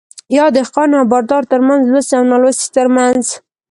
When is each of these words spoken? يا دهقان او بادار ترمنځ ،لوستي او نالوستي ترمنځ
يا 0.37 0.45
دهقان 0.55 0.89
او 0.97 1.05
بادار 1.11 1.43
ترمنځ 1.51 1.81
،لوستي 1.91 2.13
او 2.17 2.23
نالوستي 2.31 2.67
ترمنځ 2.77 3.23